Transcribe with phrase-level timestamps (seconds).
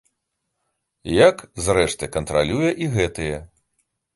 [1.27, 3.37] Як, зрэшты, кантралюе і гэтыя.